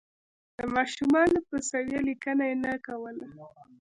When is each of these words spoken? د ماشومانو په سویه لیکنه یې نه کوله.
د 0.57 0.59
ماشومانو 0.75 1.37
په 1.49 1.57
سویه 1.69 1.99
لیکنه 2.09 2.43
یې 2.49 2.55
نه 2.65 2.73
کوله. 2.85 3.25